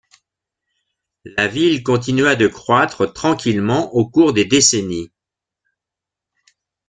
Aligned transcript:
La 1.37 1.47
ville 1.47 1.83
continua 1.83 2.35
de 2.35 2.47
croître 2.47 3.05
tranquillement 3.13 3.93
au 3.93 4.09
cours 4.09 4.33
des 4.33 4.45
décennies. 4.45 5.11